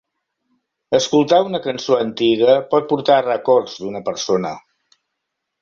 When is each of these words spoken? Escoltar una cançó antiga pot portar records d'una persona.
Escoltar 0.99 1.41
una 1.49 1.61
cançó 1.67 1.99
antiga 2.05 2.57
pot 2.73 2.89
portar 2.95 3.21
records 3.29 3.77
d'una 3.85 4.03
persona. 4.09 4.57